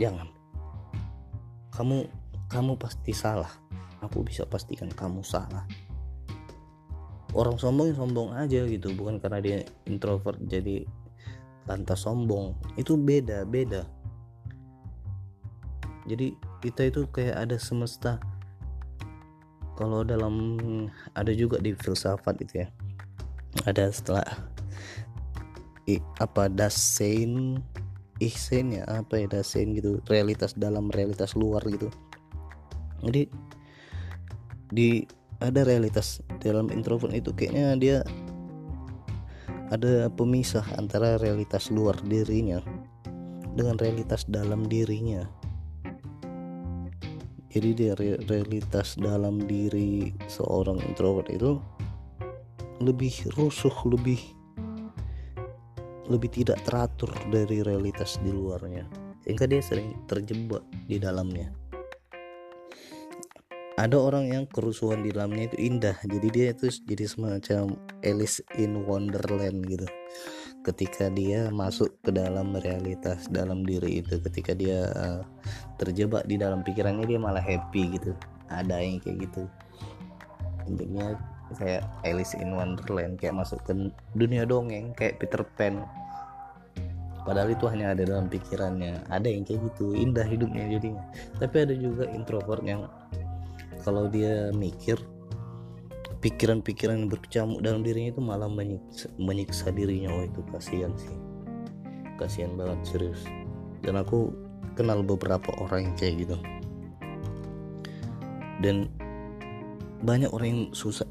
Jangan. 0.00 0.24
Kamu 1.68 2.08
kamu 2.48 2.72
pasti 2.80 3.12
salah. 3.12 3.52
Aku 4.00 4.24
bisa 4.24 4.48
pastikan 4.48 4.88
kamu 4.88 5.20
salah. 5.20 5.68
Orang 7.36 7.60
sombong 7.60 7.92
sombong 7.92 8.32
aja 8.32 8.64
gitu 8.64 8.96
bukan 8.96 9.20
karena 9.20 9.44
dia 9.44 9.58
introvert 9.84 10.40
jadi 10.48 10.88
lantas 11.68 12.08
sombong. 12.08 12.56
Itu 12.80 12.96
beda 12.96 13.44
beda. 13.44 13.84
Jadi 16.08 16.32
kita 16.64 16.88
itu 16.88 17.04
kayak 17.12 17.36
ada 17.36 17.60
semesta 17.60 18.16
kalau 19.78 20.02
dalam 20.02 20.58
ada 21.14 21.30
juga 21.30 21.62
di 21.62 21.70
filsafat 21.78 22.42
itu 22.42 22.66
ya. 22.66 22.68
Ada 23.62 23.94
setelah 23.94 24.26
i, 25.86 26.02
apa 26.18 26.50
dasein 26.50 27.62
ihsen 28.18 28.74
ya 28.74 28.82
apa 28.90 29.22
ya 29.22 29.30
dasein 29.30 29.78
gitu 29.78 30.02
realitas 30.10 30.58
dalam 30.58 30.90
realitas 30.90 31.38
luar 31.38 31.62
gitu. 31.70 31.86
Jadi 33.06 33.30
di 34.74 35.06
ada 35.38 35.62
realitas 35.62 36.18
dalam 36.42 36.66
introvert 36.74 37.14
itu 37.14 37.30
kayaknya 37.30 37.78
dia 37.78 37.98
ada 39.70 40.10
pemisah 40.10 40.66
antara 40.74 41.14
realitas 41.22 41.70
luar 41.70 41.94
dirinya 42.02 42.58
dengan 43.54 43.78
realitas 43.78 44.26
dalam 44.26 44.66
dirinya 44.66 45.22
jadi 47.48 47.70
dia 47.72 47.92
realitas 48.28 49.00
dalam 49.00 49.40
diri 49.48 50.12
seorang 50.28 50.84
introvert 50.84 51.32
itu 51.32 51.56
lebih 52.84 53.32
rusuh 53.34 53.72
lebih 53.88 54.20
lebih 56.08 56.28
tidak 56.32 56.60
teratur 56.64 57.12
dari 57.28 57.60
realitas 57.60 58.16
di 58.20 58.32
luarnya. 58.32 58.84
Sehingga 59.24 59.44
dia 59.44 59.60
sering 59.60 59.92
terjebak 60.08 60.64
di 60.88 60.96
dalamnya. 60.96 61.52
Ada 63.76 63.94
orang 63.94 64.32
yang 64.32 64.44
kerusuhan 64.48 65.04
di 65.04 65.12
dalamnya 65.12 65.52
itu 65.52 65.56
indah. 65.60 65.96
Jadi 66.00 66.28
dia 66.32 66.46
itu 66.56 66.72
jadi 66.88 67.04
semacam 67.04 67.76
Alice 68.02 68.40
in 68.56 68.88
Wonderland 68.88 69.68
gitu 69.68 69.86
ketika 70.66 71.08
dia 71.08 71.48
masuk 71.54 71.94
ke 72.02 72.10
dalam 72.10 72.52
realitas 72.58 73.30
dalam 73.30 73.62
diri 73.62 74.02
itu 74.02 74.18
ketika 74.20 74.52
dia 74.52 74.90
uh, 74.98 75.22
terjebak 75.78 76.26
di 76.26 76.36
dalam 76.36 76.66
pikirannya 76.66 77.06
dia 77.06 77.18
malah 77.20 77.42
happy 77.42 77.96
gitu. 77.96 78.12
Ada 78.48 78.80
yang 78.80 78.98
kayak 79.00 79.28
gitu. 79.28 79.42
Intinya 80.68 81.16
kayak 81.56 81.84
Alice 82.04 82.36
in 82.36 82.52
Wonderland 82.52 83.16
kayak 83.16 83.38
masuk 83.38 83.60
ke 83.64 83.72
dunia 84.12 84.44
dongeng 84.44 84.92
kayak 84.92 85.20
Peter 85.22 85.40
Pan. 85.56 85.84
Padahal 87.24 87.52
itu 87.52 87.68
hanya 87.68 87.92
ada 87.92 88.08
dalam 88.08 88.28
pikirannya. 88.32 89.04
Ada 89.12 89.28
yang 89.28 89.44
kayak 89.44 89.60
gitu 89.72 89.92
indah 89.92 90.24
hidupnya 90.24 90.64
jadinya. 90.68 91.04
Tapi 91.36 91.56
ada 91.68 91.74
juga 91.76 92.08
introvert 92.08 92.64
yang 92.64 92.88
kalau 93.84 94.08
dia 94.08 94.48
mikir 94.52 94.96
pikiran-pikiran 96.18 96.98
yang 96.98 97.10
berkecamuk 97.10 97.60
dalam 97.62 97.86
dirinya 97.86 98.10
itu 98.10 98.22
malah 98.22 98.50
menyiksa, 98.50 99.06
menyiksa 99.18 99.70
dirinya. 99.70 100.10
Oh 100.14 100.24
itu 100.26 100.42
kasihan 100.50 100.90
sih. 100.98 101.14
Kasihan 102.18 102.58
banget 102.58 102.78
serius. 102.82 103.22
Dan 103.86 103.94
aku 103.94 104.34
kenal 104.74 105.06
beberapa 105.06 105.54
orang 105.62 105.90
yang 105.90 105.94
kayak 105.94 106.14
gitu. 106.26 106.36
Dan 108.58 108.90
banyak 110.02 110.30
orang 110.34 110.48
yang 110.50 110.62
susah 110.74 111.06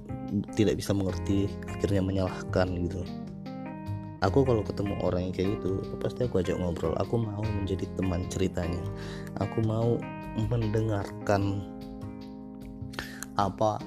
tidak 0.59 0.75
bisa 0.75 0.91
mengerti 0.91 1.47
akhirnya 1.71 2.03
menyalahkan 2.03 2.67
gitu. 2.83 3.01
Aku 4.25 4.43
kalau 4.43 4.65
ketemu 4.65 4.97
orang 5.05 5.29
yang 5.29 5.33
kayak 5.35 5.49
gitu 5.61 5.79
pasti 6.03 6.25
aku 6.27 6.43
ajak 6.43 6.59
ngobrol. 6.59 6.91
Aku 6.99 7.21
mau 7.21 7.39
menjadi 7.39 7.87
teman 7.95 8.27
ceritanya. 8.27 8.83
Aku 9.39 9.63
mau 9.63 9.95
mendengarkan 10.51 11.63
apa 13.37 13.77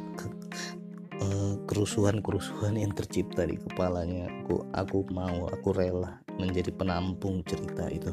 kerusuhan-kerusuhan 1.70 2.74
yang 2.74 2.90
tercipta 2.90 3.46
di 3.46 3.54
kepalanya 3.54 4.26
aku 4.42 4.66
aku 4.74 5.06
mau 5.14 5.46
aku 5.54 5.70
rela 5.70 6.18
menjadi 6.34 6.74
penampung 6.74 7.46
cerita 7.46 7.86
itu. 7.86 8.10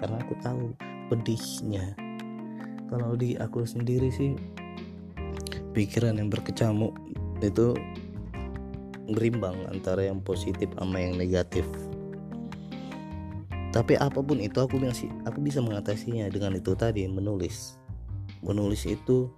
Karena 0.00 0.24
aku 0.24 0.32
tahu 0.40 0.64
pedihnya. 1.12 1.92
Kalau 2.88 3.12
di 3.12 3.36
aku 3.36 3.68
sendiri 3.68 4.08
sih 4.08 4.32
pikiran 5.76 6.16
yang 6.16 6.32
berkecamuk 6.32 6.96
itu 7.44 7.76
berimbang 9.12 9.68
antara 9.68 10.08
yang 10.08 10.24
positif 10.24 10.72
sama 10.80 10.96
yang 10.96 11.20
negatif. 11.20 11.68
Tapi 13.68 14.00
apa 14.00 14.22
pun 14.24 14.40
itu 14.40 14.64
aku 14.64 14.80
masih 14.80 15.12
aku 15.28 15.44
bisa 15.44 15.60
mengatasinya 15.60 16.24
dengan 16.32 16.56
itu 16.56 16.72
tadi 16.72 17.04
menulis. 17.04 17.76
Menulis 18.40 18.88
itu 18.88 19.28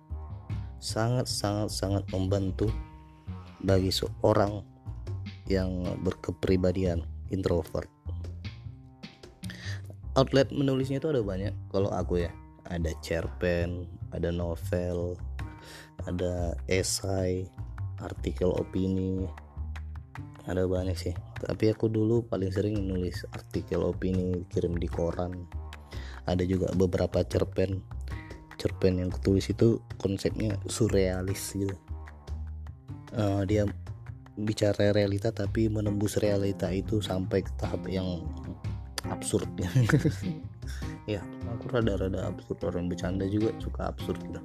sangat 0.79 1.26
sangat 1.26 1.72
sangat 1.72 2.05
membantu 2.14 2.70
bagi 3.66 3.90
seorang 3.90 4.62
yang 5.50 5.83
berkepribadian 6.07 7.02
introvert. 7.35 7.90
Outlet 10.14 10.55
menulisnya 10.55 11.02
itu 11.02 11.11
ada 11.11 11.20
banyak. 11.20 11.50
Kalau 11.74 11.90
aku 11.90 12.22
ya, 12.24 12.31
ada 12.70 12.94
cerpen, 13.02 13.90
ada 14.14 14.31
novel, 14.31 15.18
ada 16.07 16.55
esai, 16.70 17.50
artikel 17.98 18.55
opini, 18.55 19.26
ada 20.46 20.64
banyak 20.64 20.94
sih. 20.94 21.14
Tapi 21.42 21.74
aku 21.74 21.90
dulu 21.90 22.22
paling 22.22 22.55
sering 22.55 22.79
nulis 22.87 23.26
artikel 23.35 23.83
opini 23.83 24.46
kirim 24.48 24.79
di 24.79 24.87
koran. 24.87 25.35
Ada 26.24 26.46
juga 26.46 26.70
beberapa 26.72 27.26
cerpen 27.26 27.83
cerpen 28.57 29.05
yang 29.05 29.12
kutulis 29.12 29.52
itu 29.52 29.85
konsepnya 30.00 30.57
surrealis 30.64 31.52
gitu 31.55 31.76
uh, 33.14 33.46
dia 33.46 33.68
bicara 34.36 34.92
realita 34.92 35.32
tapi 35.32 35.70
menembus 35.72 36.20
realita 36.20 36.68
itu 36.68 37.00
sampai 37.00 37.40
ke 37.40 37.52
tahap 37.56 37.86
yang 37.86 38.24
absurd. 39.08 39.48
Ya 41.06 41.22
aku 41.46 41.70
rada-rada 41.70 42.26
absurd. 42.26 42.58
Orang 42.66 42.90
bercanda 42.90 43.22
juga 43.30 43.54
suka 43.62 43.94
absurd 43.94 44.18
gitu. 44.26 44.42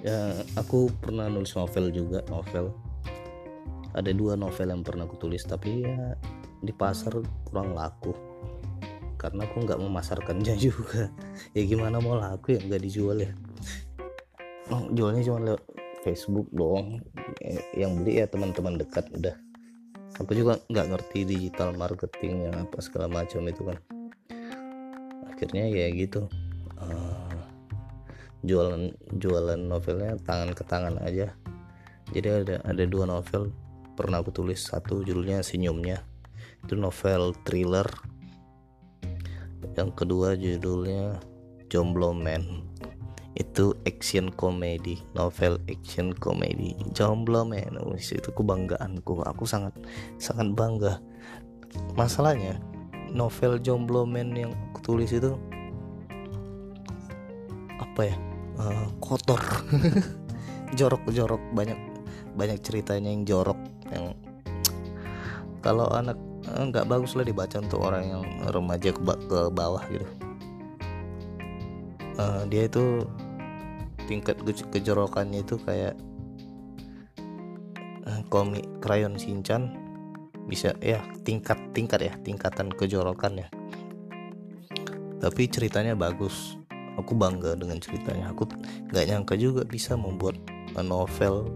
Ya 0.00 0.32
aku 0.56 0.88
pernah 1.04 1.28
nulis 1.28 1.52
novel 1.52 1.92
juga 1.92 2.24
novel. 2.32 2.72
Ada 3.92 4.16
dua 4.16 4.32
novel 4.32 4.72
yang 4.72 4.80
pernah 4.80 5.04
aku 5.04 5.20
tulis 5.20 5.44
tapi 5.44 5.84
ya 5.84 6.16
di 6.64 6.72
pasar 6.72 7.20
kurang 7.44 7.76
laku. 7.76 8.16
Karena 9.20 9.44
aku 9.44 9.68
nggak 9.68 9.76
memasarkannya 9.76 10.56
juga. 10.72 11.12
Ya 11.52 11.68
gimana 11.68 12.00
mau 12.00 12.16
laku 12.16 12.56
ya? 12.56 12.64
Nggak 12.64 12.80
dijual 12.80 13.28
ya 13.28 13.36
oh, 14.70 14.82
jualnya 14.92 15.22
cuma 15.22 15.38
lewat 15.42 15.62
Facebook 16.02 16.46
doang. 16.54 17.02
Yang 17.74 17.90
beli 17.98 18.12
ya 18.22 18.26
teman-teman 18.30 18.78
dekat 18.78 19.06
udah. 19.14 19.34
Aku 20.22 20.32
juga 20.32 20.62
nggak 20.70 20.86
ngerti 20.94 21.28
digital 21.28 21.76
marketing 21.76 22.48
yang 22.48 22.56
apa 22.64 22.78
segala 22.80 23.10
macam 23.10 23.44
itu 23.50 23.62
kan. 23.66 23.78
Akhirnya 25.28 25.68
ya 25.68 25.90
gitu. 25.92 26.30
Uh, 26.78 27.36
jualan 28.46 28.94
jualan 29.18 29.60
novelnya 29.60 30.16
tangan 30.24 30.54
ke 30.54 30.62
tangan 30.64 30.96
aja. 31.02 31.34
Jadi 32.14 32.28
ada 32.30 32.56
ada 32.62 32.82
dua 32.86 33.04
novel 33.10 33.50
pernah 33.98 34.22
aku 34.22 34.30
tulis. 34.32 34.62
Satu 34.62 35.02
judulnya 35.02 35.42
senyumnya. 35.42 36.00
Itu 36.64 36.78
novel 36.78 37.34
thriller. 37.44 37.86
Yang 39.76 39.90
kedua 39.92 40.38
judulnya 40.38 41.20
Jomblo 41.68 42.16
Man 42.16 42.64
itu 43.36 43.76
action 43.84 44.32
comedy 44.32 44.98
novel 45.12 45.60
action 45.68 46.16
comedy 46.16 46.72
Jomblo 46.96 47.44
Wis, 47.92 48.16
itu 48.16 48.32
kebanggaanku. 48.32 49.22
Aku 49.28 49.44
sangat 49.44 49.76
sangat 50.16 50.56
bangga. 50.56 50.98
Masalahnya 51.94 52.56
novel 53.12 53.60
Jomblo 53.60 54.08
Man 54.08 54.32
yang 54.32 54.52
aku 54.72 54.80
tulis 54.80 55.12
itu 55.12 55.36
apa 57.76 58.00
ya? 58.08 58.16
Uh, 58.56 58.88
kotor. 59.04 59.40
Jorok-jorok. 60.78 61.40
Banyak 61.52 61.78
banyak 62.36 62.58
ceritanya 62.64 63.12
yang 63.12 63.24
jorok 63.24 63.60
yang 63.92 64.12
kalau 65.64 65.88
anak 65.92 66.16
Eh, 66.46 66.64
nggak 66.70 66.86
bagus 66.86 67.18
lah 67.18 67.26
dibaca 67.26 67.58
untuk 67.58 67.82
orang 67.82 68.04
yang 68.06 68.22
remaja 68.54 68.94
ke, 68.94 69.02
ke 69.02 69.40
bawah 69.50 69.82
gitu. 69.90 70.06
Uh, 72.16 72.48
dia 72.48 72.70
itu 72.70 73.02
tingkat 74.06 74.38
ke 74.40 74.54
kejorokannya 74.78 75.42
itu 75.42 75.58
kayak 75.60 75.98
uh, 78.06 78.22
komik 78.30 78.64
krayon 78.80 79.18
sinchan 79.18 79.74
bisa 80.46 80.78
ya 80.78 81.02
tingkat 81.26 81.58
tingkat 81.74 82.00
ya 82.06 82.14
tingkatan 82.22 82.70
kejorokan 82.70 83.42
ya. 83.42 83.48
Tapi 85.18 85.50
ceritanya 85.50 85.98
bagus. 85.98 86.54
Aku 86.96 87.12
bangga 87.12 87.58
dengan 87.58 87.76
ceritanya. 87.82 88.32
Aku 88.32 88.48
nggak 88.88 89.04
nyangka 89.10 89.34
juga 89.36 89.66
bisa 89.66 89.98
membuat 89.98 90.38
novel 90.80 91.50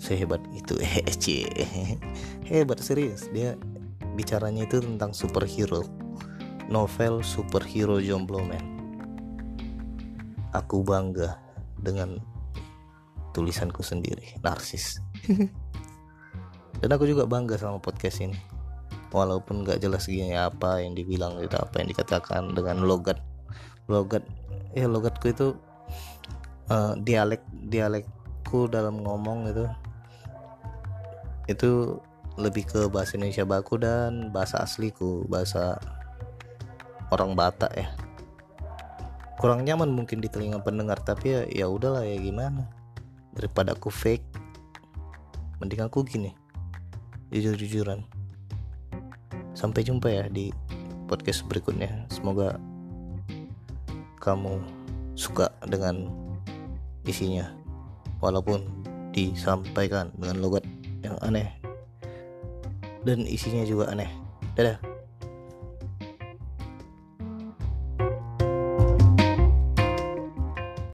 sehebat 0.00 0.40
itu. 0.56 0.80
Eh 0.84 1.98
hebat 2.48 2.80
serius. 2.80 3.28
Dia 3.30 3.60
bicaranya 4.16 4.64
itu 4.64 4.80
tentang 4.80 5.12
superhero. 5.12 5.84
Novel 6.72 7.20
superhero 7.20 8.00
jomblo 8.00 8.40
men. 8.40 8.64
Aku 10.54 10.80
bangga 10.80 11.43
dengan 11.84 12.16
tulisanku 13.36 13.84
sendiri 13.84 14.40
narsis. 14.40 14.98
Dan 16.80 16.88
aku 16.90 17.04
juga 17.04 17.28
bangga 17.28 17.60
sama 17.60 17.78
podcast 17.78 18.24
ini. 18.24 18.38
Walaupun 19.14 19.62
nggak 19.62 19.78
jelas 19.78 20.10
gini 20.10 20.34
apa 20.34 20.82
yang 20.82 20.98
dibilang 20.98 21.38
itu 21.38 21.54
apa 21.54 21.78
yang 21.78 21.86
dikatakan 21.92 22.50
dengan 22.50 22.82
logat 22.82 23.22
logat 23.86 24.26
ya 24.74 24.90
logatku 24.90 25.30
itu 25.30 25.54
uh, 26.66 26.98
dialek 26.98 27.46
dialekku 27.70 28.66
dalam 28.66 29.06
ngomong 29.06 29.54
itu 29.54 29.64
itu 31.46 31.70
lebih 32.34 32.66
ke 32.66 32.80
bahasa 32.90 33.14
Indonesia 33.14 33.46
baku 33.46 33.78
dan 33.78 34.34
bahasa 34.34 34.58
asliku 34.66 35.22
bahasa 35.30 35.78
orang 37.14 37.38
Batak 37.38 37.70
ya 37.78 37.86
kurang 39.44 39.60
nyaman 39.68 39.92
mungkin 39.92 40.24
di 40.24 40.32
telinga 40.32 40.56
pendengar 40.64 41.04
tapi 41.04 41.36
ya 41.36 41.44
ya 41.44 41.66
udahlah 41.68 42.00
ya 42.00 42.16
gimana? 42.16 42.64
Daripada 43.36 43.76
aku 43.76 43.92
fake 43.92 44.24
mending 45.60 45.84
aku 45.84 46.00
gini 46.00 46.32
jujur-jujuran. 47.28 48.08
Sampai 49.52 49.84
jumpa 49.84 50.08
ya 50.08 50.32
di 50.32 50.48
podcast 51.04 51.44
berikutnya. 51.44 52.08
Semoga 52.08 52.56
kamu 54.24 54.64
suka 55.12 55.52
dengan 55.68 56.08
isinya 57.04 57.52
walaupun 58.24 58.64
disampaikan 59.12 60.08
dengan 60.16 60.40
logat 60.40 60.64
yang 61.04 61.20
aneh. 61.20 61.52
Dan 63.04 63.28
isinya 63.28 63.60
juga 63.68 63.92
aneh. 63.92 64.08
Dadah 64.56 64.93